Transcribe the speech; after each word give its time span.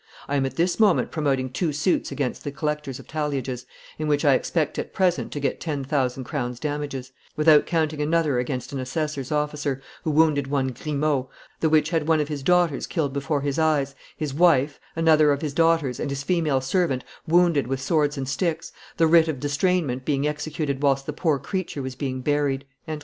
"I 0.27 0.35
am 0.35 0.47
at 0.47 0.55
this 0.55 0.79
moment 0.79 1.11
promoting 1.11 1.51
two 1.51 1.71
suits 1.71 2.11
against 2.11 2.43
the 2.43 2.49
collectors 2.51 2.97
of 2.97 3.05
talliages, 3.05 3.67
in 3.99 4.07
which 4.07 4.25
I 4.25 4.33
expect 4.33 4.79
at 4.79 4.93
present 4.95 5.31
to 5.31 5.39
get 5.39 5.59
ten 5.59 5.83
thousand 5.83 6.23
crowns' 6.23 6.59
damages, 6.59 7.11
without 7.35 7.67
counting 7.67 8.01
another 8.01 8.39
against 8.39 8.73
an 8.73 8.79
assessor's 8.79 9.31
officer, 9.31 9.79
who 10.03 10.09
wounded 10.09 10.47
one 10.47 10.71
Grimault, 10.71 11.29
the 11.59 11.69
which 11.69 11.91
had 11.91 12.07
one 12.07 12.19
of 12.19 12.29
his 12.29 12.41
daughters 12.41 12.87
killed 12.87 13.13
before 13.13 13.41
his 13.41 13.59
eyes, 13.59 13.93
his 14.17 14.33
wife, 14.33 14.79
another 14.95 15.31
of 15.31 15.43
his 15.43 15.53
daughters, 15.53 15.99
and 15.99 16.09
his 16.09 16.23
female 16.23 16.61
servant 16.61 17.03
wounded 17.27 17.67
with 17.67 17.79
swords 17.79 18.17
and 18.17 18.27
sticks, 18.27 18.71
the 18.97 19.05
writ 19.05 19.27
of 19.27 19.39
distrainment 19.39 20.03
being 20.03 20.25
executed 20.27 20.81
whilst 20.81 21.05
the 21.05 21.13
poor 21.13 21.37
creature 21.37 21.83
was 21.83 21.93
being 21.93 22.21
buried." 22.21 22.65